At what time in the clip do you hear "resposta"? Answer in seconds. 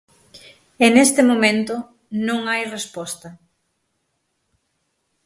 2.77-3.29